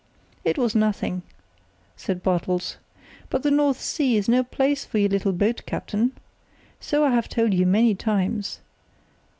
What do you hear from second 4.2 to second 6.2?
no place for your little boat, captain.